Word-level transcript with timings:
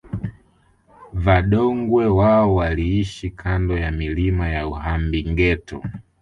Vadongwe 1.13 2.05
wao 2.05 2.55
waliishi 2.55 3.29
kando 3.29 3.77
ya 3.77 3.91
milima 3.91 4.49
ya 4.49 4.67
Uhambingeto 4.67 5.83